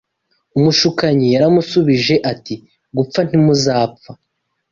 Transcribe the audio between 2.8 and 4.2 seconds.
Gupfa ntimuzapfa